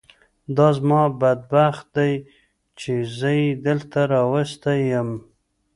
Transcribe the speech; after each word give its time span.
دا 0.55 0.67
زما 0.77 1.01
بد 1.19 1.39
بخت 1.51 1.85
دی 1.95 2.11
چې 2.79 2.91
زه 3.17 3.29
یې 3.39 3.47
دلته 3.65 3.99
راوستی 4.13 4.79
یم. 4.91 5.09